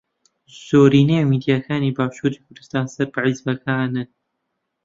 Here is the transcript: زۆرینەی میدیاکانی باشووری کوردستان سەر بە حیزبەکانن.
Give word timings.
زۆرینەی 0.65 1.27
میدیاکانی 1.31 1.95
باشووری 1.97 2.41
کوردستان 2.45 2.85
سەر 2.95 3.07
بە 3.13 3.19
حیزبەکانن. 3.25 4.07